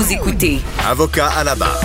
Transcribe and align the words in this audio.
Vous 0.00 0.14
écoutez 0.14 0.60
Avocat 0.88 1.28
à 1.28 1.44
la 1.44 1.54
barre. 1.54 1.78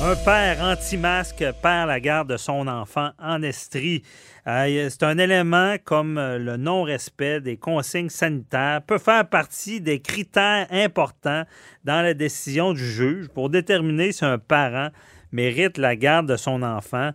Un 0.00 0.16
père 0.16 0.62
anti-masque 0.62 1.44
perd 1.60 1.88
la 1.88 2.00
garde 2.00 2.30
de 2.30 2.38
son 2.38 2.66
enfant 2.66 3.10
en 3.18 3.42
Estrie. 3.42 4.02
Euh, 4.46 4.88
c'est 4.88 5.02
un 5.02 5.18
élément 5.18 5.74
comme 5.84 6.16
euh, 6.16 6.38
le 6.38 6.56
non-respect 6.56 7.42
des 7.42 7.58
consignes 7.58 8.08
sanitaires 8.08 8.80
peut 8.80 8.96
faire 8.96 9.28
partie 9.28 9.82
des 9.82 10.00
critères 10.00 10.66
importants 10.70 11.42
dans 11.84 12.00
la 12.00 12.14
décision 12.14 12.72
du 12.72 12.82
juge 12.82 13.28
pour 13.28 13.50
déterminer 13.50 14.12
si 14.12 14.24
un 14.24 14.38
parent 14.38 14.88
mérite 15.30 15.76
la 15.76 15.96
garde 15.96 16.26
de 16.26 16.36
son 16.36 16.62
enfant. 16.62 17.10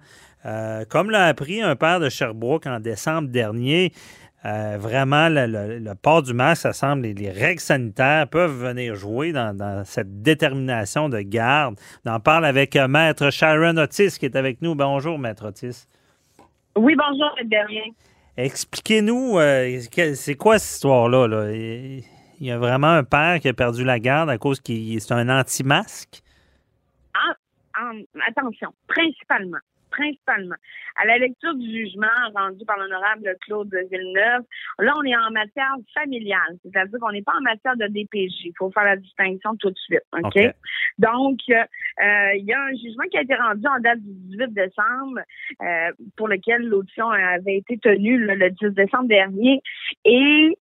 Euh, 0.45 0.85
comme 0.87 1.09
l'a 1.09 1.25
appris 1.25 1.63
un 1.63 1.75
père 1.75 1.99
de 1.99 2.07
Sherbrooke 2.07 2.67
en 2.67 2.79
décembre 2.79 3.29
dernier, 3.29 3.93
euh, 4.45 4.77
vraiment, 4.79 5.27
le, 5.29 5.93
port 5.95 6.23
du 6.23 6.33
masque, 6.33 6.61
ça 6.61 6.73
semble, 6.73 7.07
les, 7.07 7.29
règles 7.29 7.59
sanitaires 7.59 8.27
peuvent 8.27 8.67
venir 8.67 8.95
jouer 8.95 9.33
dans, 9.33 9.83
cette 9.85 10.21
détermination 10.21 11.09
de 11.09 11.19
garde. 11.19 11.75
On 12.05 12.11
en 12.11 12.19
parle 12.21 12.45
avec 12.45 12.75
euh, 12.75 12.87
Maître 12.87 13.31
Sharon 13.31 13.75
Otis 13.77 14.17
qui 14.17 14.25
est 14.25 14.37
avec 14.37 14.61
nous. 14.61 14.75
Bonjour, 14.75 15.19
Maître 15.19 15.47
Otis. 15.47 15.87
Oui, 16.77 16.95
bonjour, 16.95 17.35
Berrien. 17.45 17.91
Expliquez-nous, 18.37 19.37
euh, 19.37 19.79
c'est 20.15 20.35
quoi 20.35 20.57
cette 20.57 20.75
histoire-là? 20.75 21.27
Là? 21.27 21.51
Il 21.51 22.47
y 22.47 22.51
a 22.51 22.57
vraiment 22.57 22.87
un 22.87 23.03
père 23.03 23.41
qui 23.41 23.49
a 23.49 23.53
perdu 23.53 23.83
la 23.83 23.99
garde 23.99 24.29
à 24.29 24.37
cause 24.37 24.61
qu'il 24.61 25.01
c'est 25.01 25.13
un 25.13 25.27
anti-masque? 25.27 26.21
Ah, 27.13 27.91
attention, 28.25 28.69
principalement 28.87 29.57
principalement. 29.89 30.55
À 30.95 31.05
la 31.05 31.17
lecture 31.17 31.53
du 31.55 31.69
jugement 31.69 32.07
rendu 32.35 32.65
par 32.65 32.77
l'honorable 32.77 33.35
Claude 33.41 33.73
Villeneuve, 33.91 34.43
là, 34.79 34.93
on 34.97 35.03
est 35.03 35.15
en 35.15 35.31
matière 35.31 35.75
familiale, 35.93 36.57
c'est-à-dire 36.63 36.99
qu'on 36.99 37.11
n'est 37.11 37.21
pas 37.21 37.35
en 37.37 37.41
matière 37.41 37.75
de 37.75 37.87
DPJ. 37.87 38.45
Il 38.45 38.53
faut 38.57 38.71
faire 38.71 38.83
la 38.85 38.97
distinction 38.97 39.55
tout 39.57 39.69
de 39.69 39.77
suite, 39.77 40.03
OK? 40.13 40.39
Donc, 40.97 41.39
euh, 41.49 42.33
il 42.35 42.45
y 42.45 42.53
a 42.53 42.61
un 42.61 42.73
jugement 42.73 43.05
qui 43.09 43.17
a 43.17 43.21
été 43.21 43.35
rendu 43.35 43.65
en 43.67 43.79
date 43.79 43.99
du 43.99 44.13
18 44.37 44.53
décembre, 44.53 45.19
euh, 45.61 45.91
pour 46.17 46.27
lequel 46.27 46.63
l'audition 46.67 47.09
avait 47.09 47.57
été 47.57 47.77
tenue 47.77 48.17
le 48.17 48.49
10 48.49 48.75
décembre 48.75 49.07
dernier, 49.07 49.61
et 50.05 50.57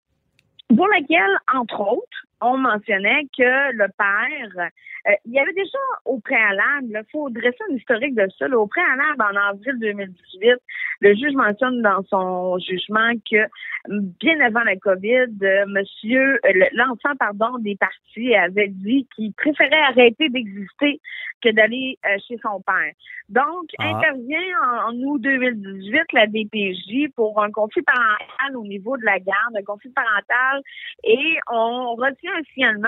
pour 0.68 0.86
lequel, 0.88 1.28
entre 1.54 1.80
autres, 1.80 2.26
on 2.44 2.58
mentionnait 2.58 3.24
que 3.36 3.72
le 3.72 3.88
père, 3.96 4.70
euh, 5.06 5.12
il 5.26 5.32
y 5.32 5.38
avait 5.38 5.52
déjà 5.52 5.78
au 6.06 6.18
préalable, 6.20 6.88
il 6.88 7.02
faut 7.12 7.28
dresser 7.28 7.58
un 7.70 7.74
historique 7.74 8.14
de 8.14 8.26
ça, 8.38 8.48
au 8.48 8.66
préalable, 8.66 9.22
en 9.22 9.50
avril 9.50 9.78
2018, 9.78 10.54
le 11.00 11.14
juge 11.14 11.34
mentionne 11.34 11.82
dans 11.82 12.02
son 12.04 12.58
jugement 12.58 13.12
que 13.30 13.46
bien 13.88 14.40
avant 14.40 14.62
la 14.62 14.76
COVID, 14.76 15.26
euh, 15.42 15.66
monsieur, 15.66 16.40
euh, 16.46 16.64
l'enfant, 16.72 17.14
pardon, 17.18 17.58
des 17.58 17.76
partis 17.76 18.34
avait 18.34 18.68
dit 18.68 19.06
qu'il 19.14 19.34
préférait 19.34 19.82
arrêter 19.90 20.30
d'exister 20.30 21.00
que 21.42 21.50
d'aller 21.50 21.98
chez 22.26 22.38
son 22.42 22.62
père. 22.62 22.92
Donc, 23.28 23.68
ah. 23.78 23.88
intervient 23.88 24.38
en, 24.62 24.90
en, 24.90 24.94
août 25.02 25.20
2018 25.20 26.00
la 26.12 26.26
DPJ 26.26 27.12
pour 27.14 27.42
un 27.42 27.50
conflit 27.50 27.82
parental 27.82 28.56
au 28.56 28.64
niveau 28.64 28.96
de 28.96 29.04
la 29.04 29.18
garde, 29.18 29.56
un 29.56 29.62
conflit 29.62 29.90
parental, 29.90 30.62
et 31.02 31.36
on 31.50 31.94
retient 31.94 32.33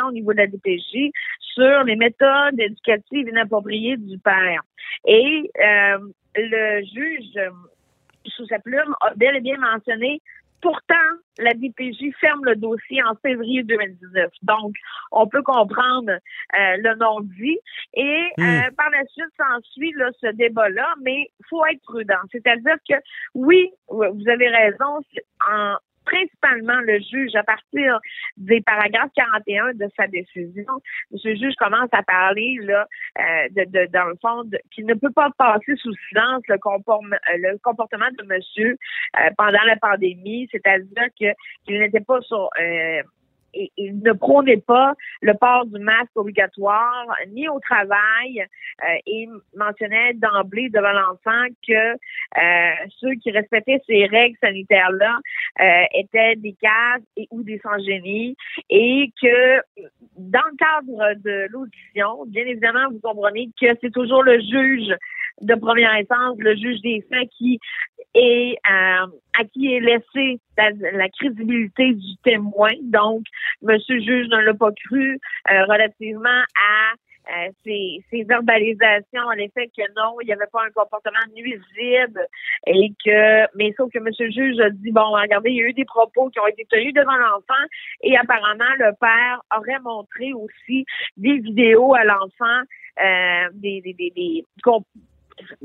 au 0.07 0.13
niveau 0.13 0.33
de 0.33 0.39
la 0.39 0.47
DPJ 0.47 1.11
sur 1.41 1.85
les 1.85 1.97
méthodes 1.97 2.59
éducatives 2.59 3.29
inappropriées 3.29 3.97
du 3.97 4.19
père. 4.19 4.63
Et 5.07 5.51
euh, 5.59 5.99
le 6.37 6.85
juge, 6.85 7.51
sous 8.27 8.47
sa 8.47 8.59
plume, 8.59 8.95
a 9.01 9.15
bel 9.15 9.37
et 9.37 9.41
bien 9.41 9.57
mentionné 9.59 10.21
Pourtant, 10.63 10.95
la 11.39 11.53
DPJ 11.53 12.13
ferme 12.19 12.45
le 12.45 12.57
dossier 12.57 13.03
en 13.03 13.15
février 13.17 13.63
2019. 13.63 14.31
Donc, 14.43 14.75
on 15.13 15.27
peut 15.27 15.43
comprendre 15.43 16.11
euh, 16.11 16.77
le 16.79 16.97
non-dit. 16.97 17.59
Et 17.95 18.27
euh, 18.41 18.43
hmm. 18.43 18.75
par 18.75 18.91
la 18.91 19.05
suite, 19.07 19.27
s'ensuit 19.37 19.95
ce 20.21 20.33
débat-là, 20.33 20.95
mais 21.03 21.31
il 21.39 21.47
faut 21.49 21.65
être 21.67 21.83
prudent. 21.83 22.19
C'est-à-dire 22.33 22.77
que, 22.89 22.95
oui, 23.35 23.71
vous 23.89 24.29
avez 24.29 24.49
raison, 24.49 25.01
en, 25.49 25.77
principalement 26.07 26.81
le 26.81 26.99
juge 27.01 27.35
à 27.35 27.43
partir 27.43 27.99
des 28.37 28.61
paragraphes 28.63 29.11
41 29.15 29.75
de 29.75 29.87
sa 29.97 30.07
décision. 30.07 30.73
Ce 31.15 31.35
juge 31.35 31.55
commence 31.59 31.91
à 31.93 32.03
parler 32.03 32.59
là 32.63 32.87
euh, 33.19 33.49
de, 33.51 33.65
de, 33.65 33.87
dans 33.93 34.07
le 34.07 34.17
fond 34.23 34.45
qu'il 34.73 34.87
ne 34.87 34.95
peut 34.95 35.13
pas 35.13 35.31
passer 35.37 35.75
sous 35.77 35.95
silence 36.09 36.43
le, 36.49 36.55
euh, 36.55 37.37
le 37.39 37.59
comportement 37.59 38.09
de 38.19 38.25
monsieur 38.25 38.77
euh, 39.19 39.31
pendant 39.37 39.63
la 39.67 39.77
pandémie, 39.77 40.49
c'est-à-dire 40.51 41.09
que 41.19 41.27
qu'il 41.65 41.81
n'était 41.81 42.01
pas 42.01 42.21
sur 42.23 42.51
il 43.77 44.01
ne 44.03 44.13
prônait 44.13 44.59
pas 44.59 44.95
le 45.21 45.35
port 45.35 45.67
du 45.67 45.79
masque 45.81 46.15
obligatoire 46.15 47.07
ni 47.29 47.49
au 47.49 47.59
travail 47.61 48.47
euh, 48.85 48.99
et 49.07 49.29
mentionnait 49.57 50.15
d'emblée 50.15 50.69
devant 50.69 50.93
l'enfant 50.93 51.47
que 51.67 51.93
euh, 51.93 52.75
ceux 53.01 53.15
qui 53.23 53.31
respectaient 53.31 53.81
ces 53.87 54.07
règles 54.07 54.37
sanitaires-là 54.43 55.19
euh, 55.61 55.83
étaient 55.95 56.37
des 56.37 56.55
cases 56.61 57.03
et 57.17 57.27
ou 57.31 57.43
des 57.43 57.59
sans-génie 57.59 58.37
et 58.69 59.11
que 59.21 59.61
dans 60.17 60.43
le 60.51 60.57
cadre 60.57 61.21
de 61.23 61.47
l'audition, 61.51 62.25
bien 62.27 62.45
évidemment, 62.45 62.91
vous 62.91 63.01
comprenez 63.01 63.49
que 63.61 63.67
c'est 63.81 63.93
toujours 63.93 64.23
le 64.23 64.39
juge 64.41 64.95
de 65.41 65.55
première 65.55 65.93
instance, 65.93 66.37
le 66.39 66.55
juge 66.57 66.81
des 66.81 67.05
faits 67.11 67.29
qui 67.37 67.59
est 68.15 68.57
euh, 68.71 69.07
à 69.39 69.45
qui 69.53 69.75
est 69.75 69.81
laissé 69.81 70.41
la, 70.57 71.09
crédibilité 71.11 71.93
du 71.93 72.17
témoin. 72.25 72.73
Donc, 72.83 73.25
Monsieur 73.63 73.97
le 73.97 74.03
juge 74.03 74.29
ne 74.29 74.39
l'a 74.39 74.55
pas 74.55 74.73
cru 74.73 75.19
euh, 75.51 75.65
relativement 75.65 76.29
à 76.29 76.95
euh, 77.29 77.51
ces, 77.65 78.23
verbalisations, 78.25 79.23
en 79.27 79.33
effet, 79.33 79.69
que 79.77 79.83
non, 79.97 80.21
il 80.23 80.27
n'y 80.27 80.33
avait 80.33 80.47
pas 80.53 80.63
un 80.65 80.71
comportement 80.71 81.19
nuisible 81.35 82.27
et 82.67 82.93
que, 83.05 83.57
mais 83.57 83.75
sauf 83.77 83.91
que 83.93 83.99
M. 83.99 84.09
le 84.19 84.31
juge 84.31 84.61
a 84.61 84.71
dit, 84.71 84.93
bon, 84.93 85.11
regardez, 85.11 85.51
il 85.51 85.57
y 85.57 85.63
a 85.63 85.69
eu 85.69 85.73
des 85.73 85.85
propos 85.85 86.31
qui 86.31 86.39
ont 86.39 86.47
été 86.47 86.65
tenus 86.71 86.95
devant 86.95 87.17
l'enfant 87.17 87.55
et 88.03 88.17
apparemment, 88.17 88.65
le 88.79 88.93
père 89.01 89.41
aurait 89.57 89.81
montré 89.81 90.33
aussi 90.35 90.85
des 91.17 91.39
vidéos 91.39 91.95
à 91.95 92.05
l'enfant, 92.05 92.63
euh, 93.03 93.49
des, 93.55 93.81
des, 93.81 93.93
des, 93.93 94.13
des 94.15 94.45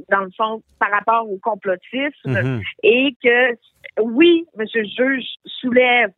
dans 0.09 0.21
le 0.21 0.31
fond, 0.35 0.61
par 0.79 0.91
rapport 0.91 1.29
au 1.31 1.37
complotisme, 1.37 2.11
mm-hmm. 2.25 2.61
et 2.83 3.15
que 3.23 4.01
oui, 4.01 4.45
monsieur 4.57 4.81
le 4.81 4.87
juge 4.87 5.27
soulève 5.45 6.11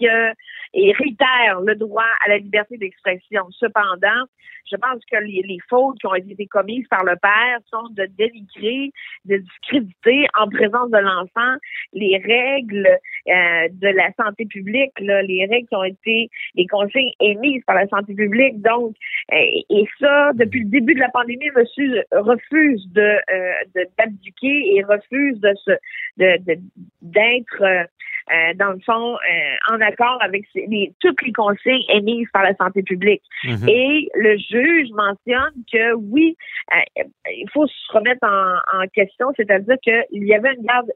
que 0.00 0.32
et 0.74 0.92
réitère 0.92 1.60
le 1.64 1.74
droit 1.74 2.10
à 2.24 2.28
la 2.28 2.38
liberté 2.38 2.76
d'expression. 2.76 3.46
Cependant, 3.50 4.26
je 4.70 4.76
pense 4.76 5.02
que 5.10 5.16
les, 5.18 5.58
fautes 5.68 5.98
qui 5.98 6.06
ont 6.06 6.14
été 6.14 6.46
commises 6.46 6.86
par 6.88 7.04
le 7.04 7.16
père 7.16 7.58
sont 7.70 7.88
de 7.90 8.06
dénigrer, 8.16 8.90
de 9.24 9.36
discréditer 9.36 10.26
en 10.38 10.48
présence 10.48 10.90
de 10.90 10.98
l'enfant 10.98 11.56
les 11.92 12.18
règles 12.18 12.86
euh, 12.86 13.68
de 13.70 13.88
la 13.88 14.12
santé 14.12 14.46
publique, 14.46 14.92
là, 15.00 15.22
les 15.22 15.46
règles 15.46 15.68
qui 15.68 15.76
ont 15.76 15.84
été, 15.84 16.30
les 16.54 16.66
consignes 16.66 17.12
émises 17.20 17.62
par 17.66 17.76
la 17.76 17.86
santé 17.88 18.14
publique. 18.14 18.60
Donc, 18.60 18.94
euh, 19.32 19.36
et 19.70 19.84
ça, 20.00 20.32
depuis 20.34 20.60
le 20.60 20.70
début 20.70 20.94
de 20.94 21.00
la 21.00 21.10
pandémie, 21.10 21.50
monsieur 21.56 22.04
refuse 22.12 22.86
de 22.92 23.00
euh, 23.00 23.84
d'abdiquer 23.98 24.76
et 24.76 24.84
refuse 24.84 25.40
de 25.40 25.54
se 25.64 25.72
de 26.18 26.58
d'être 27.02 27.88
euh, 28.30 28.54
dans 28.54 28.72
le 28.72 28.80
fond, 28.84 29.14
euh, 29.14 29.72
en 29.74 29.80
accord 29.80 30.18
avec 30.20 30.44
les, 30.54 30.92
toutes 31.00 31.22
les 31.22 31.32
consignes 31.32 31.84
émises 31.88 32.28
par 32.32 32.42
la 32.42 32.54
santé 32.56 32.82
publique. 32.82 33.22
Mhm. 33.44 33.68
Et 33.68 34.08
le 34.14 34.36
juge 34.36 34.90
mentionne 34.90 35.52
que 35.72 35.94
oui, 35.94 36.36
euh, 36.74 37.02
il 37.30 37.48
faut 37.52 37.66
se 37.66 37.92
remettre 37.92 38.26
en, 38.26 38.86
question, 38.94 39.28
c'est-à-dire 39.36 39.76
qu'il 39.82 40.24
y 40.24 40.34
avait 40.34 40.54
une 40.54 40.64
garde 40.64 40.90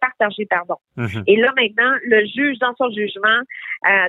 partagée, 0.00 0.46
pardon. 0.46 0.76
Mhm. 0.96 1.24
Et 1.26 1.36
là 1.36 1.52
maintenant, 1.56 1.92
le 2.04 2.24
juge, 2.26 2.58
dans 2.58 2.74
son 2.76 2.90
jugement, 2.90 3.40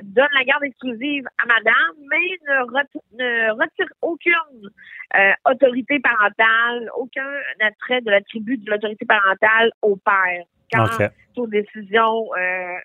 donne 0.02 0.28
la 0.34 0.44
garde 0.44 0.64
exclusive 0.64 1.24
à 1.42 1.46
madame, 1.46 1.94
mais 2.10 2.54
ne, 3.18 3.52
retire 3.52 3.88
aucune 4.02 4.70
autorité 5.48 6.00
parentale, 6.00 6.90
aucun 6.96 7.28
attrait 7.60 8.00
de 8.00 8.10
l'attribut 8.10 8.58
de 8.58 8.70
l'autorité 8.70 9.04
parentale 9.04 9.70
au 9.82 9.96
père 9.96 10.44
quand 10.74 10.84
okay. 10.94 11.08
décision 11.48 12.28
euh, 12.36 12.76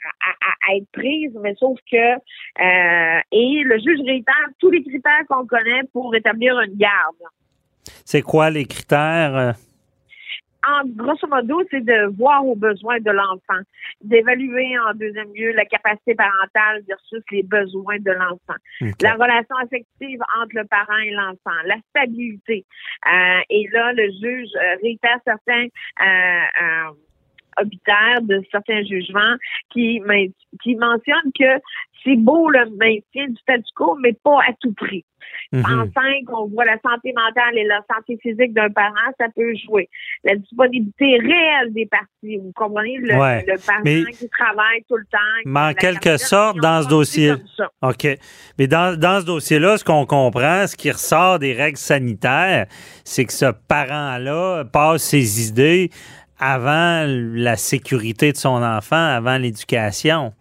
à, 0.68 0.76
être 0.76 0.90
prise, 0.92 1.32
mais 1.42 1.56
sauf 1.56 1.78
que 1.92 1.98
euh, 1.98 3.22
et 3.32 3.62
le 3.64 3.78
juge 3.78 4.00
réitère 4.06 4.36
tous 4.60 4.70
les 4.70 4.84
critères 4.84 5.26
qu'on 5.28 5.46
connaît 5.46 5.84
pour 5.94 6.16
établir 6.16 6.60
une 6.60 6.76
garde. 6.76 7.16
C'est 8.06 8.22
quoi 8.22 8.50
les 8.50 8.66
critères? 8.66 9.36
Euh? 9.36 9.52
En 10.68 10.86
grosso 10.88 11.26
modo, 11.28 11.64
c'est 11.72 11.84
de 11.84 12.16
voir 12.18 12.46
aux 12.46 12.56
besoins 12.56 13.00
de 13.00 13.12
l'enfant, 13.12 13.62
d'évaluer 14.04 14.78
en 14.80 14.94
deuxième 14.94 15.34
lieu 15.34 15.54
la 15.54 15.64
capacité 15.64 16.16
parentale 16.16 16.84
versus 16.86 17.24
les 17.32 17.44
besoins 17.44 17.98
de 18.00 18.12
l'enfant, 18.12 18.60
la 19.02 19.14
relation 19.14 19.56
affective 19.64 20.20
entre 20.42 20.56
le 20.56 20.66
parent 20.66 20.98
et 20.98 21.12
l'enfant, 21.12 21.56
la 21.66 21.78
stabilité. 21.90 22.66
et 23.50 23.70
là, 23.72 23.94
le 23.94 24.12
juge 24.12 24.50
réitère 24.84 25.20
certains 25.24 25.68
obitaire 27.58 28.22
de 28.22 28.42
certains 28.52 28.84
jugements 28.84 29.36
qui, 29.72 30.02
qui 30.64 30.76
mentionnent 30.76 31.32
que 31.38 31.62
c'est 32.04 32.16
beau 32.16 32.50
le 32.50 32.66
maintien 32.78 33.28
du 33.28 33.36
statu 33.42 33.64
quo, 33.76 33.98
mais 34.02 34.14
pas 34.14 34.40
à 34.48 34.54
tout 34.60 34.74
prix. 34.74 35.06
Mm 35.52 35.62
-hmm. 35.62 36.34
En 36.34 36.48
voit 36.48 36.66
la 36.66 36.78
santé 36.80 37.14
mentale 37.14 37.58
et 37.58 37.64
la 37.64 37.82
santé 37.92 38.18
physique 38.22 38.54
d'un 38.54 38.70
parent, 38.70 39.10
ça 39.20 39.28
peut 39.36 39.54
jouer. 39.66 39.90
La 40.24 40.36
disponibilité 40.36 41.18
réelle 41.18 41.74
des 41.74 41.88
parties, 41.88 42.38
vous 42.38 42.52
comprenez, 42.56 42.98
le, 42.98 43.16
parent 43.66 44.12
qui 44.20 44.30
travaille 44.30 44.82
tout 44.88 44.98
le 44.98 45.06
temps. 45.12 45.36
Mais 45.46 45.60
en 45.60 45.74
quelque 45.74 46.18
sorte, 46.18 46.58
dans 46.58 46.82
ce 46.84 46.90
dossier. 46.90 47.32
OK. 47.82 48.06
Mais 48.58 48.68
dans, 48.68 48.98
dans 48.98 49.22
ce 49.22 49.26
dossier-là, 49.26 49.78
ce 49.78 49.84
qu'on 49.84 50.06
comprend, 50.06 50.68
ce 50.68 50.76
qui 50.76 50.90
ressort 50.92 51.40
des 51.40 51.54
règles 51.54 51.78
sanitaires, 51.78 52.66
c'est 53.04 53.26
que 53.26 53.34
ce 53.34 53.52
parent-là 53.68 54.66
passe 54.66 55.04
ses 55.04 55.50
idées 55.50 55.90
avant 56.40 57.06
la 57.08 57.56
sécurité 57.56 58.32
de 58.32 58.38
son 58.38 58.64
enfant, 58.64 58.96
avant 58.96 59.38
l'éducation. 59.38 60.34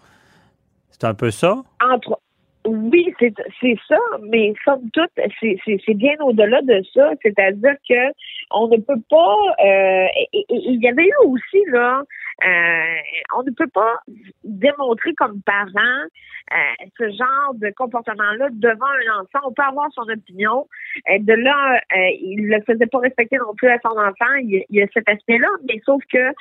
C'est 0.90 1.04
un 1.04 1.14
peu 1.14 1.30
ça? 1.30 1.62
Entre, 1.82 2.18
oui, 2.66 3.14
c'est 3.20 3.78
ça, 3.88 3.96
mais 4.22 4.52
somme 4.64 4.90
toute, 4.92 5.10
c'est 5.40 5.94
bien 5.94 6.14
au-delà 6.20 6.60
de 6.62 6.82
ça. 6.94 7.10
C'est-à-dire 7.22 7.76
que 7.88 8.12
on 8.50 8.68
ne 8.68 8.76
peut 8.76 9.00
pas. 9.08 9.36
Euh, 9.64 10.06
il 10.32 10.82
y 10.82 10.88
avait 10.88 11.06
eu 11.06 11.26
aussi 11.26 11.64
là, 11.70 12.02
on 12.42 13.42
ne 13.42 13.50
peut 13.50 13.68
pas 13.68 14.00
démontrer 14.44 15.14
comme 15.14 15.42
parent 15.42 16.04
euh, 16.52 16.84
ce 16.98 17.04
genre 17.10 17.54
de 17.54 17.70
comportement-là 17.76 18.48
devant 18.52 18.86
un 18.86 19.20
enfant. 19.20 19.40
On 19.44 19.52
peut 19.52 19.62
avoir 19.62 19.92
son 19.92 20.08
opinion. 20.08 20.66
de 21.08 21.32
là, 21.34 21.80
il 22.20 22.46
ne 22.48 22.56
le 22.56 22.62
faisait 22.64 22.86
pas 22.86 22.98
respecter 23.00 23.36
non 23.36 23.54
plus 23.54 23.68
à 23.68 23.78
son 23.82 23.96
enfant. 23.98 24.34
Il, 24.42 24.64
il 24.70 24.76
y 24.76 24.82
a 24.82 24.86
cet 24.94 25.08
aspect-là, 25.08 25.48
mais 25.66 25.80
sauf 25.84 26.02
que 26.12 26.32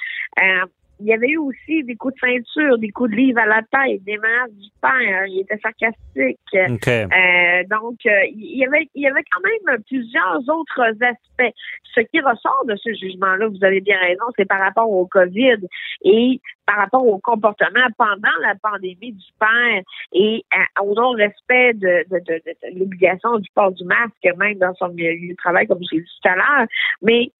il 1.00 1.06
y 1.06 1.14
avait 1.14 1.30
eu 1.30 1.38
aussi 1.38 1.84
des 1.84 1.96
coups 1.96 2.16
de 2.16 2.20
ceinture, 2.20 2.78
des 2.78 2.90
coups 2.90 3.12
de 3.12 3.16
livre 3.16 3.40
à 3.40 3.46
la 3.46 3.62
tête, 3.62 4.04
des 4.04 4.18
menaces 4.18 4.54
du 4.54 4.70
père. 4.82 5.26
Il 5.28 5.42
était 5.42 5.58
sarcastique. 5.58 6.40
Euh, 6.54 7.64
donc, 7.70 7.98
euh, 8.06 8.26
il, 8.34 8.58
y 8.58 8.66
avait, 8.66 8.90
il 8.96 9.04
y 9.04 9.08
avait 9.08 9.24
quand 9.32 9.42
même 9.42 9.82
plusieurs 9.84 10.40
autres 10.48 10.82
aspects. 11.04 11.56
Ce 11.94 12.02
qui 12.02 12.20
ressort 12.20 12.64
de 12.68 12.76
ce 12.76 12.94
jugement-là, 12.94 13.48
vous 13.48 13.64
avez 13.64 13.82
bien 13.82 14.00
raison, 14.00 14.24
c'est 14.36 14.48
par 14.48 14.60
rapport 14.60 14.90
au 14.90 15.06
COVID 15.06 15.68
et 16.04 16.42
par 16.68 16.78
rapport 16.78 17.08
au 17.08 17.18
comportement 17.18 17.88
pendant 17.98 18.36
la 18.42 18.54
pandémie 18.56 19.14
du 19.14 19.26
père 19.40 19.82
et 20.12 20.46
euh, 20.54 20.84
au 20.84 20.94
non-respect 20.94 21.74
de, 21.76 22.06
de, 22.12 22.78
l'obligation 22.78 23.40
du 23.40 23.50
port 23.56 23.72
du 23.72 23.86
masque, 23.86 24.12
même 24.38 24.60
dans 24.60 24.76
son 24.76 24.90
milieu 24.90 25.32
de 25.32 25.36
travail, 25.38 25.66
comme 25.66 25.80
j'ai 25.90 26.02
dit 26.02 26.12
tout 26.22 26.30
à 26.30 26.36
l'heure. 26.36 26.68
Mais 27.02 27.32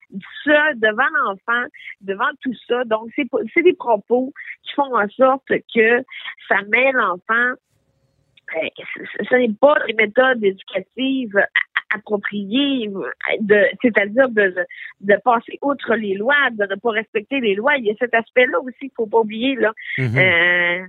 ça, 0.44 0.72
devant 0.74 1.08
l'enfant, 1.24 1.68
devant 2.00 2.30
tout 2.42 2.54
ça, 2.66 2.84
donc 2.84 3.10
c'est 3.14 3.28
c'est 3.52 3.62
des 3.62 3.74
propos 3.74 4.32
qui 4.62 4.72
font 4.72 4.96
en 4.96 5.08
sorte 5.10 5.46
que 5.74 6.02
ça 6.48 6.56
met 6.68 6.90
l'enfant 6.92 7.54
euh, 8.56 8.68
ce 9.28 9.34
n'est 9.34 9.52
pas 9.60 9.76
des 9.86 9.92
méthodes 9.92 10.42
éducatives 10.42 11.38
appropriées, 11.94 12.90
de, 13.40 13.64
c'est-à-dire 13.82 14.28
de, 14.28 14.54
de 15.00 15.14
passer 15.24 15.58
outre 15.62 15.94
les 15.94 16.14
lois, 16.14 16.34
de 16.52 16.64
ne 16.64 16.74
pas 16.76 16.90
respecter 16.90 17.40
les 17.40 17.54
lois. 17.54 17.76
Il 17.76 17.86
y 17.86 17.90
a 17.90 17.94
cet 17.98 18.14
aspect-là 18.14 18.58
aussi 18.60 18.78
qu'il 18.78 18.88
ne 18.88 18.94
faut 18.96 19.06
pas 19.06 19.18
oublier. 19.18 19.56
Là. 19.56 19.72
Mm-hmm. 19.98 20.18
Euh, 20.18 20.86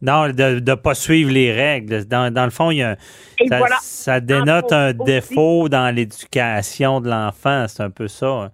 non, 0.00 0.28
de 0.28 0.60
ne 0.60 0.74
pas 0.74 0.94
suivre 0.94 1.32
les 1.32 1.52
règles. 1.52 2.04
Dans, 2.04 2.32
dans 2.32 2.44
le 2.44 2.50
fond, 2.50 2.70
il 2.70 2.78
y 2.78 2.82
a 2.82 2.96
ça, 3.48 3.60
ça, 3.80 4.20
dénote 4.20 4.72
un 4.72 4.92
défaut 4.92 5.68
dans 5.68 5.92
l'éducation 5.92 7.00
de 7.00 7.10
l'enfant. 7.10 7.66
C'est 7.66 7.82
un 7.82 7.90
peu 7.90 8.06
ça. 8.06 8.52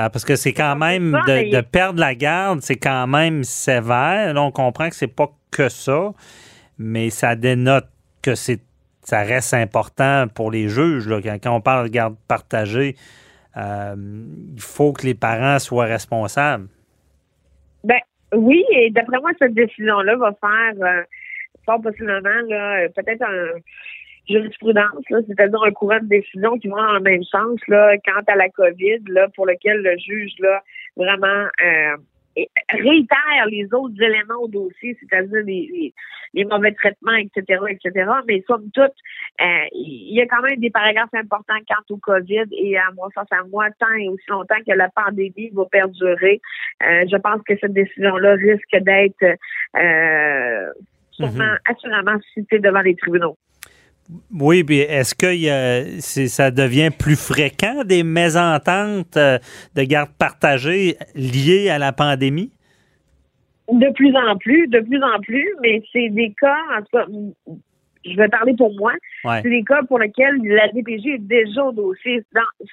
Ah, 0.00 0.10
parce 0.10 0.24
que 0.24 0.36
c'est 0.36 0.52
quand 0.52 0.76
même 0.76 1.10
de, 1.26 1.60
perdre 1.60 1.98
la 1.98 2.14
garde, 2.14 2.60
c'est 2.62 2.76
quand 2.76 3.08
même 3.08 3.42
sévère. 3.42 4.32
Là, 4.32 4.42
on 4.42 4.52
comprend 4.52 4.88
que 4.88 4.94
c'est 4.94 5.08
pas 5.08 5.28
que 5.50 5.68
ça, 5.68 6.12
mais 6.78 7.10
ça 7.10 7.34
dénote 7.34 7.88
que 8.22 8.36
c'est 8.36 8.60
ça 9.08 9.22
reste 9.22 9.54
important 9.54 10.26
pour 10.34 10.50
les 10.50 10.68
juges. 10.68 11.08
Là. 11.08 11.20
Quand, 11.22 11.56
on 11.56 11.62
parle 11.62 11.88
de 11.88 11.92
garde 11.92 12.14
partagée, 12.28 12.94
euh, 13.56 13.96
il 14.54 14.60
faut 14.60 14.92
que 14.92 15.06
les 15.06 15.14
parents 15.14 15.58
soient 15.58 15.86
responsables. 15.86 16.68
Ben 17.84 18.00
oui, 18.34 18.62
et 18.70 18.90
d'après 18.90 19.18
moi, 19.20 19.30
cette 19.38 19.54
décision-là 19.54 20.14
va 20.16 20.32
faire 20.38 20.86
euh, 20.86 21.02
fort 21.64 21.80
possiblement 21.80 22.20
peut-être 22.94 23.22
un 23.22 23.60
jurisprudence, 24.28 25.02
c'est-à-dire 25.08 25.62
un 25.62 25.70
courant 25.70 26.00
de 26.00 26.08
décision 26.08 26.58
qui 26.58 26.68
va 26.68 26.76
dans 26.76 26.92
le 26.92 27.00
même 27.00 27.24
sens 27.24 27.58
là, 27.66 27.96
quant 28.04 28.20
à 28.26 28.36
la 28.36 28.50
COVID, 28.50 28.98
là, 29.08 29.28
pour 29.34 29.46
lequel 29.46 29.80
le 29.80 29.96
juge 29.96 30.32
là, 30.38 30.62
vraiment 30.98 31.48
euh, 31.64 31.96
réitère 32.70 33.46
les 33.50 33.66
autres 33.72 34.00
éléments 34.00 34.40
au 34.40 34.48
dossier, 34.48 34.96
c'est-à-dire 35.00 35.42
les, 35.44 35.92
les, 36.34 36.44
mauvais 36.44 36.72
traitements, 36.72 37.14
etc., 37.14 37.60
etc. 37.68 38.10
Mais 38.26 38.42
somme 38.46 38.70
toute, 38.72 38.92
euh, 39.40 39.64
il 39.72 40.14
y 40.14 40.20
a 40.20 40.26
quand 40.26 40.42
même 40.42 40.58
des 40.58 40.70
paragraphes 40.70 41.14
importants 41.14 41.58
quant 41.68 41.94
au 41.94 41.96
COVID 41.98 42.46
et 42.52 42.76
à 42.76 42.90
moi, 42.94 43.08
ça, 43.14 43.22
à 43.30 43.44
moi, 43.50 43.68
tant 43.78 43.92
et 43.98 44.08
aussi 44.08 44.28
longtemps 44.28 44.62
que 44.66 44.74
la 44.74 44.88
pandémie 44.88 45.50
va 45.52 45.64
perdurer, 45.66 46.40
euh, 46.82 47.04
je 47.10 47.16
pense 47.16 47.42
que 47.42 47.54
cette 47.60 47.72
décision-là 47.72 48.34
risque 48.34 48.76
d'être 48.82 49.36
euh, 49.76 50.72
sûrement, 51.10 51.44
mm-hmm. 51.44 51.72
assurément 51.72 52.18
citée 52.34 52.58
devant 52.58 52.82
les 52.82 52.96
tribunaux. 52.96 53.36
Oui, 54.32 54.64
puis 54.64 54.78
est-ce 54.78 55.14
que 55.14 55.98
ça 56.28 56.50
devient 56.50 56.90
plus 56.90 57.16
fréquent 57.16 57.84
des 57.84 58.02
mésententes 58.02 59.16
euh, 59.16 59.38
de 59.74 59.82
garde 59.82 60.10
partagée 60.18 60.96
liées 61.14 61.68
à 61.68 61.78
la 61.78 61.92
pandémie? 61.92 62.50
De 63.70 63.92
plus 63.92 64.16
en 64.16 64.36
plus, 64.38 64.66
de 64.68 64.80
plus 64.80 65.02
en 65.02 65.20
plus, 65.20 65.46
mais 65.60 65.82
c'est 65.92 66.08
des 66.08 66.34
cas, 66.40 66.56
en 66.74 66.80
tout 66.80 66.88
cas, 66.92 67.04
je 68.06 68.16
vais 68.16 68.28
parler 68.28 68.54
pour 68.56 68.74
moi, 68.76 68.92
c'est 69.42 69.50
des 69.50 69.62
cas 69.62 69.82
pour 69.82 69.98
lesquels 69.98 70.36
la 70.42 70.68
DPJ 70.68 71.06
est 71.06 71.18
déjà 71.18 71.64
au 71.64 71.72
dossier. 71.72 72.24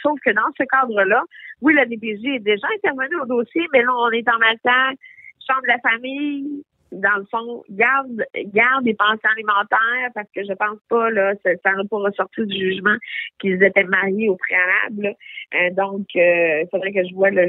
sauf 0.02 0.18
que 0.26 0.32
dans 0.32 0.50
ce 0.58 0.64
cadre-là, 0.64 1.22
oui, 1.62 1.74
la 1.74 1.86
DPJ 1.86 2.36
est 2.36 2.40
déjà 2.40 2.68
intervenue 2.78 3.18
au 3.22 3.26
dossier, 3.26 3.64
mais 3.74 3.82
là, 3.82 3.92
on 3.94 4.12
est 4.12 4.28
en 4.30 4.40
matière 4.40 4.92
chambre 5.46 5.62
de 5.64 5.68
la 5.68 5.80
famille, 5.80 6.64
dans 6.96 7.18
le 7.18 7.26
fond, 7.30 7.64
garde, 7.70 8.24
garde 8.54 8.84
des 8.84 8.94
pensions 8.94 9.30
alimentaires 9.32 10.10
parce 10.14 10.28
que 10.36 10.44
je 10.44 10.54
pense 10.54 10.80
pas, 10.90 11.10
là, 11.10 11.34
ça 11.44 11.72
n'a 11.72 11.84
pas 11.90 11.98
ressorti 11.98 12.46
du 12.46 12.56
jugement 12.56 12.96
qu'ils 13.40 13.62
étaient 13.64 13.84
mariés 13.84 14.30
au 14.30 14.38
préalable. 14.38 15.16
Euh, 15.54 15.70
donc, 15.72 16.08
euh, 16.16 16.62
il 16.64 16.68
faudrait 16.72 16.94
que 16.94 17.08
je 17.08 17.14
vois 17.14 17.30
le, 17.30 17.48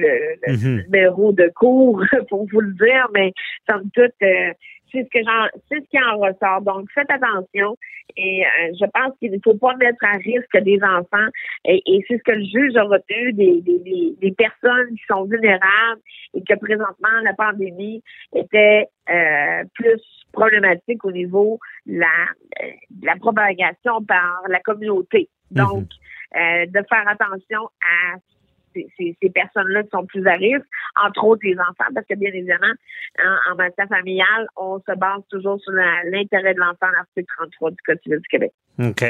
mhm. 0.48 0.82
numéro 0.82 1.32
de 1.32 1.50
cours 1.54 2.02
pour 2.28 2.46
vous 2.50 2.60
le 2.60 2.72
dire, 2.72 3.08
mais 3.14 3.32
somme 3.68 3.88
toute, 3.94 4.12
euh, 4.22 4.52
c'est 4.96 5.04
ce 5.04 5.08
que 5.10 5.24
j'en, 5.24 5.46
c'est 5.68 5.80
ce 5.80 5.88
qui 5.90 5.98
en 6.02 6.18
ressort. 6.18 6.62
Donc, 6.62 6.88
faites 6.94 7.10
attention. 7.10 7.76
Et 8.16 8.44
euh, 8.44 8.72
je 8.80 8.86
pense 8.86 9.18
qu'il 9.18 9.32
ne 9.32 9.38
faut 9.42 9.56
pas 9.56 9.74
mettre 9.76 10.02
à 10.02 10.16
risque 10.16 10.56
des 10.58 10.78
enfants. 10.82 11.28
Et, 11.64 11.82
c'est 12.08 12.18
ce 12.18 12.22
que 12.22 12.32
le 12.32 12.44
juge 12.44 12.76
a 12.76 12.84
retenu 12.84 13.32
des, 13.32 13.60
des, 13.60 14.16
des, 14.20 14.32
personnes 14.32 14.94
qui 14.96 15.02
sont 15.08 15.24
vulnérables 15.24 16.00
et 16.34 16.42
que 16.42 16.54
présentement 16.58 17.20
la 17.22 17.34
pandémie 17.34 18.02
était 18.34 18.86
euh, 19.10 19.64
plus 19.74 20.00
problématique 20.32 21.04
au 21.04 21.12
niveau 21.12 21.58
de 21.86 21.98
la, 21.98 22.06
euh, 22.62 22.70
la 23.02 23.16
propagation 23.16 24.02
par 24.06 24.42
la 24.48 24.60
communauté. 24.60 25.28
Mm-hmm. 25.52 25.68
Donc, 25.68 25.88
de 26.34 26.82
faire 26.90 27.08
attention 27.08 27.70
à 27.80 28.16
ces, 28.96 29.30
personnes-là 29.30 29.82
qui 29.82 29.90
sont 29.90 30.06
plus 30.06 30.26
à 30.26 30.34
risque, 30.34 30.66
entre 31.04 31.24
autres 31.24 31.42
les 31.44 31.54
enfants, 31.54 31.90
parce 31.94 32.06
que 32.06 32.14
bien 32.14 32.30
évidemment, 32.32 32.72
en, 33.50 33.56
matière 33.56 33.88
familiale, 33.88 34.46
on 34.56 34.78
se 34.78 34.96
base 34.96 35.22
toujours 35.30 35.60
sur 35.60 35.72
l'intérêt 35.72 36.54
de 36.54 36.60
l'enfant, 36.60 36.86
l'article 36.94 37.26
33 37.36 37.70
du 37.70 37.76
Code 37.84 37.98
civil 38.02 38.18
du 38.18 38.28
Québec. 38.28 38.52
OK. 38.78 39.02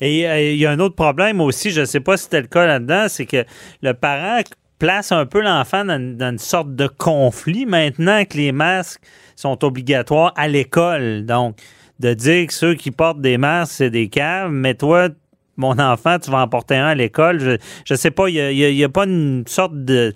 Et 0.00 0.28
euh, 0.28 0.40
il 0.40 0.56
y 0.56 0.66
a 0.66 0.70
un 0.70 0.78
autre 0.80 0.96
problème 0.96 1.40
aussi, 1.40 1.70
je 1.70 1.80
ne 1.80 1.86
sais 1.86 2.00
pas 2.00 2.16
si 2.16 2.24
c'était 2.24 2.40
le 2.40 2.48
cas 2.48 2.66
là-dedans, 2.66 3.06
c'est 3.08 3.26
que 3.26 3.44
le 3.82 3.92
parent 3.92 4.40
place 4.78 5.12
un 5.12 5.26
peu 5.26 5.42
l'enfant 5.42 5.84
dans, 5.84 6.16
dans, 6.16 6.30
une 6.30 6.38
sorte 6.38 6.74
de 6.74 6.86
conflit 6.86 7.66
maintenant 7.66 8.24
que 8.24 8.36
les 8.36 8.50
masques 8.50 9.02
sont 9.36 9.62
obligatoires 9.64 10.32
à 10.36 10.48
l'école. 10.48 11.26
Donc, 11.26 11.56
de 12.00 12.14
dire 12.14 12.46
que 12.46 12.52
ceux 12.52 12.74
qui 12.74 12.90
portent 12.90 13.20
des 13.20 13.36
masques, 13.36 13.74
c'est 13.76 13.90
des 13.90 14.08
caves, 14.08 14.50
mais 14.50 14.74
toi, 14.74 15.08
mon 15.60 15.78
enfant, 15.78 16.18
tu 16.18 16.30
vas 16.30 16.42
en 16.42 16.48
porter 16.48 16.76
un 16.76 16.86
à 16.86 16.94
l'école. 16.94 17.38
Je 17.38 17.58
ne 17.90 17.96
sais 17.96 18.10
pas, 18.10 18.28
il 18.28 18.54
n'y 18.54 18.84
a, 18.84 18.88
pas 18.88 19.04
une 19.04 19.44
sorte 19.46 19.74
de, 19.74 20.12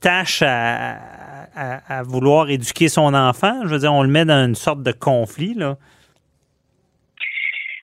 tâche 0.00 0.42
à, 0.42 2.02
vouloir 2.04 2.48
éduquer 2.50 2.88
son 2.88 3.14
enfant? 3.14 3.62
Je 3.64 3.68
veux 3.68 3.78
dire, 3.78 3.92
on 3.92 4.02
le 4.02 4.08
met 4.08 4.24
dans 4.24 4.46
une 4.46 4.54
sorte 4.54 4.82
de 4.82 4.92
conflit, 4.92 5.54
là. 5.54 5.76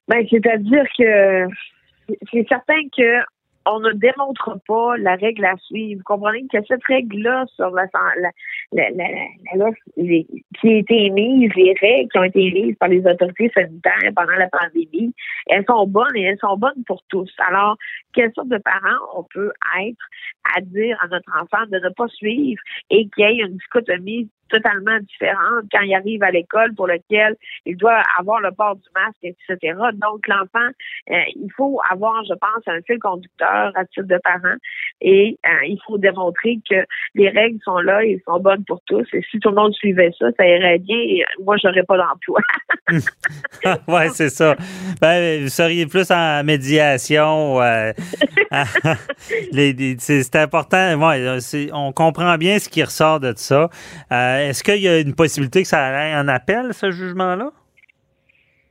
Ben, 0.08 0.26
c'est-à-dire 0.30 0.84
que 0.98 1.48
c'est 2.32 2.46
certain 2.50 2.82
que 2.96 3.24
on 3.66 3.80
ne 3.80 3.94
démontre 3.94 4.58
pas 4.68 4.98
la 4.98 5.16
règle 5.16 5.46
à 5.46 5.56
suivre. 5.58 6.00
Vous 6.00 6.04
comprenez 6.04 6.46
que 6.52 6.58
cette 6.68 6.84
règle-là 6.84 7.46
sur 7.56 7.70
la, 7.72 7.86
la, 8.74 9.72
qui 9.94 10.68
a 10.68 10.78
été 10.78 11.06
émise, 11.06 11.52
les 11.56 11.74
règles 11.80 12.10
qui 12.12 12.18
ont 12.18 12.24
été 12.24 12.46
émises 12.46 12.76
par 12.80 12.90
les 12.90 13.06
autorités 13.06 13.52
sanitaires 13.54 14.12
pendant 14.16 14.34
la 14.34 14.48
pandémie, 14.50 15.14
elles 15.48 15.66
sont 15.70 15.88
bonnes 15.88 16.16
et 16.16 16.24
elles 16.24 16.40
sont 16.40 16.58
bonnes 16.58 16.84
pour 16.86 17.04
tous. 17.10 17.32
Alors, 17.50 17.78
quelle 18.14 18.32
sorte 18.34 18.50
de 18.50 18.58
parents 18.58 19.00
on 19.16 19.24
peut 19.24 19.52
être 19.82 20.06
à 20.56 20.62
dire 20.62 20.98
à 21.02 21.08
notre 21.08 21.32
enfant 21.42 21.66
de 21.70 21.78
ne 21.78 21.90
pas 21.90 22.08
suivre 22.10 22.62
et 22.90 23.08
qu'il 23.10 23.26
y 23.26 23.28
ait 23.28 23.46
une 23.46 23.58
dichotomie 23.58 24.30
totalement 24.50 25.00
différente 25.00 25.66
quand 25.72 25.82
il 25.82 25.94
arrive 25.94 26.24
à 26.24 26.32
l'école 26.32 26.74
pour 26.76 26.88
lequel 26.88 27.36
il 27.66 27.78
doit 27.78 28.02
avoir 28.20 28.40
le 28.40 28.52
port 28.52 28.76
du 28.76 28.88
masque, 28.96 29.24
etc. 29.24 29.78
Donc, 29.94 30.28
l'enfant, 30.28 30.70
euh, 31.12 31.16
il 31.36 31.50
faut 31.56 31.80
avoir, 31.90 32.24
je 32.26 32.34
pense, 32.34 32.64
un 32.68 32.82
fil 32.86 33.00
conducteur 33.00 33.72
à 33.76 33.86
titre 33.86 34.08
de 34.08 34.20
parent 34.24 34.56
et 35.02 35.38
euh, 35.46 35.66
il 35.68 35.80
faut 35.86 35.98
démontrer 35.98 36.60
que 36.70 36.86
les 37.16 37.30
règles 37.30 37.60
sont 37.64 37.80
là 37.80 38.04
et 38.04 38.22
sont 38.28 38.40
bonnes 38.40 38.64
pour 38.66 38.82
tous. 38.86 39.06
Et 39.14 39.22
si 39.30 39.40
tout 39.40 39.50
le 39.50 39.56
monde 39.56 39.74
suivait 39.74 40.12
ça, 40.18 40.28
ça 40.38 40.46
irait 40.46 40.80
bien. 40.80 40.98
Et 40.98 41.24
moi, 41.44 41.58
j'aurais 41.62 41.84
pas 41.84 41.98
d'emploi. 41.98 42.40
oui, 43.88 44.10
c'est 44.14 44.30
ça. 44.30 44.56
Ben, 45.02 45.44
vous 45.44 45.50
seriez 45.50 45.86
plus 45.86 46.12
en 46.12 46.44
médiation. 46.44 47.62
Euh, 47.62 47.92
c'est 50.00 50.36
important. 50.36 50.94
Ouais, 51.00 51.38
on 51.74 51.92
comprend 51.92 52.38
bien 52.38 52.60
ce 52.60 52.70
qui 52.70 52.84
ressort 52.84 53.20
de 53.20 53.34
ça. 53.36 53.70
Euh, 54.34 54.50
est-ce 54.50 54.64
qu'il 54.64 54.82
y 54.82 54.88
a 54.88 55.00
une 55.00 55.16
possibilité 55.16 55.62
que 55.62 55.68
ça 55.68 55.86
aille 55.86 56.16
en 56.16 56.28
appel, 56.28 56.74
ce 56.74 56.92
jugement-là? 56.92 57.52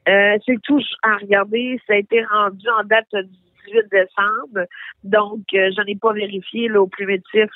Euh, 0.09 0.39
c'est 0.45 0.61
tout 0.63 0.83
à 1.03 1.17
regarder. 1.17 1.81
Ça 1.87 1.95
a 1.95 1.97
été 1.97 2.25
rendu 2.25 2.67
en 2.81 2.85
date 2.85 3.07
du 3.13 3.37
18 3.67 3.91
décembre. 3.91 4.67
Donc, 5.05 5.43
euh, 5.55 5.71
je 5.77 5.83
n'ai 5.85 5.95
pas 5.95 6.13
vérifié 6.13 6.71
au 6.73 6.89
primitif 6.89 7.49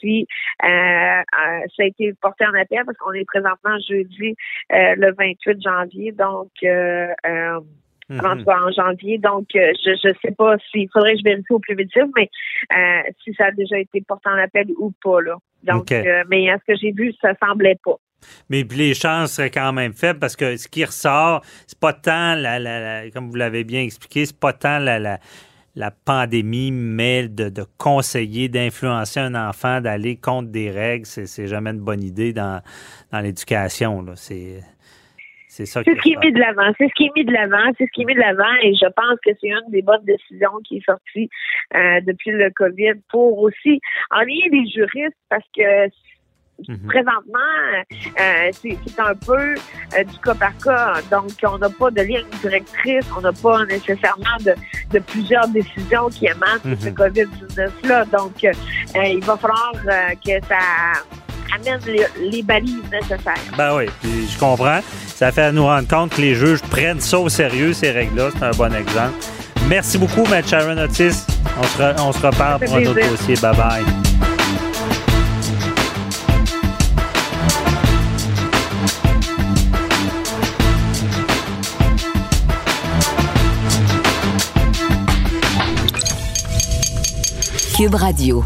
si 0.00 0.26
ça 0.60 0.68
a 0.68 1.84
été 1.84 2.12
porté 2.20 2.46
en 2.46 2.54
appel 2.54 2.84
parce 2.84 2.98
qu'on 2.98 3.12
est 3.12 3.24
présentement 3.24 3.76
jeudi 3.88 4.36
le 4.70 5.12
28 5.12 5.62
janvier. 5.62 6.12
Donc, 6.12 6.50
mm 8.08 8.20
en 8.20 8.72
janvier. 8.72 9.18
Donc, 9.18 9.46
je 9.52 10.08
ne 10.08 10.14
sais 10.22 10.34
pas 10.36 10.56
s'il 10.70 10.88
faudrait 10.92 11.12
que 11.12 11.18
je 11.18 11.24
vérifie 11.24 11.52
au 11.52 11.58
plus 11.58 11.74
vite, 11.76 11.90
mais 12.16 12.30
si 13.22 13.34
ça 13.34 13.46
a 13.46 13.50
déjà 13.52 13.78
été 13.78 14.00
porté 14.00 14.28
en 14.30 14.38
appel 14.38 14.66
ou 14.78 14.92
pas. 15.02 15.20
Là. 15.20 15.36
Donc, 15.64 15.92
euh, 15.92 16.24
mais 16.28 16.50
à 16.50 16.58
ce 16.58 16.72
que 16.72 16.78
j'ai 16.78 16.92
vu, 16.92 17.12
ça 17.20 17.32
semblait 17.42 17.78
pas. 17.84 17.96
Mais 18.48 18.64
les 18.64 18.94
chances 18.94 19.32
seraient 19.32 19.50
quand 19.50 19.72
même 19.72 19.92
faibles 19.92 20.18
parce 20.18 20.34
que 20.34 20.56
ce 20.56 20.66
qui 20.66 20.84
ressort, 20.84 21.42
c'est 21.66 21.78
pas 21.78 21.92
tant 21.92 22.34
la, 22.34 23.10
comme 23.10 23.28
vous 23.28 23.36
l'avez 23.36 23.64
bien 23.64 23.82
expliqué, 23.82 24.26
c'est 24.26 24.38
pas 24.38 24.52
tant 24.52 24.78
la, 24.78 24.98
la, 24.98 25.90
pandémie, 26.04 26.72
mais 26.72 27.28
de, 27.28 27.64
conseiller, 27.76 28.48
d'influencer 28.48 29.20
un 29.20 29.34
enfant 29.36 29.80
d'aller 29.80 30.16
contre 30.16 30.48
des 30.48 30.70
règles, 30.70 31.06
c'est 31.06 31.46
jamais 31.46 31.70
une 31.70 31.80
bonne 31.80 32.02
idée 32.02 32.32
dans, 32.32 32.60
dans 33.12 33.20
l'éducation. 33.20 34.04
C'est 34.16 34.62
c'est 35.66 35.84
ce 35.84 36.00
qui 36.02 36.12
est 36.12 36.24
mis 36.24 36.32
de 36.32 36.38
l'avant. 36.38 36.72
C'est 36.78 36.88
ce 36.88 36.94
qui 36.94 37.04
est 37.04 37.12
mis 37.16 37.24
de 37.24 37.32
l'avant. 37.32 37.72
C'est 37.78 37.86
ce 37.86 37.90
qui 37.92 38.02
est 38.02 38.04
mis 38.04 38.14
de 38.14 38.20
l'avant. 38.20 38.54
Et 38.62 38.74
je 38.74 38.86
pense 38.86 39.18
que 39.24 39.30
c'est 39.40 39.48
une 39.48 39.70
des 39.70 39.82
bonnes 39.82 40.04
décisions 40.04 40.58
qui 40.66 40.78
est 40.78 40.84
sortie 40.84 41.28
euh, 41.74 42.00
depuis 42.06 42.30
le 42.30 42.50
COVID 42.50 42.94
pour 43.10 43.38
aussi 43.38 43.80
ennuyer 44.10 44.48
les 44.50 44.68
juristes 44.68 45.16
parce 45.28 45.44
que 45.56 45.86
mhm. 46.68 46.86
Présentement, 46.88 47.38
euh, 48.20 48.50
c'est 48.52 49.00
un 49.00 49.14
peu 49.14 49.54
euh, 49.54 50.04
du 50.04 50.18
cas 50.18 50.34
par 50.34 50.56
cas. 50.58 50.94
Donc, 51.10 51.30
on 51.44 51.58
n'a 51.58 51.70
pas 51.70 51.90
de 51.90 52.02
ligne 52.02 52.26
directrice, 52.40 53.08
on 53.16 53.20
n'a 53.20 53.32
pas 53.32 53.64
nécessairement 53.66 54.36
de, 54.40 54.98
plusieurs 55.00 55.46
décisions 55.48 56.08
qui 56.08 56.26
émanent 56.26 56.60
de 56.64 56.74
ce 56.74 56.88
mhm. 56.88 56.94
COVID-19-là. 56.94 58.04
Donc, 58.06 58.42
il 58.42 59.24
va 59.24 59.36
falloir 59.36 59.72
que 60.24 60.46
ça 60.46 60.58
amène 61.54 61.80
les, 62.20 62.42
balises 62.42 62.82
nécessaires. 62.90 63.34
Ben 63.56 63.76
oui, 63.76 63.86
je 64.02 64.38
comprends. 64.38 64.80
Ça 65.06 65.32
fait 65.32 65.52
nous 65.52 65.64
rendre 65.64 65.88
compte 65.88 66.14
que 66.14 66.20
les 66.20 66.34
juges 66.34 66.62
prennent 66.62 67.00
ça 67.00 67.18
au 67.18 67.28
sérieux, 67.28 67.72
ces 67.72 67.90
règles-là. 67.90 68.30
C'est 68.36 68.44
un 68.44 68.50
bon 68.52 68.74
exemple. 68.74 69.14
Merci 69.68 69.98
beaucoup, 69.98 70.24
Matt 70.26 70.48
Sharon 70.48 70.78
Otis. 70.78 71.26
On 71.58 71.62
se, 71.64 72.00
on 72.00 72.12
se 72.12 72.26
reparle 72.26 72.64
pour 72.64 72.76
un 72.76 72.86
autre 72.86 73.10
dossier. 73.10 73.34
Bye-bye. 73.34 73.84
Cube 87.78 87.94
Radio. 87.94 88.44